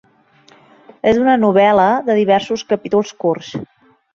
[1.11, 3.53] És una novel·la de diversos capítols curts.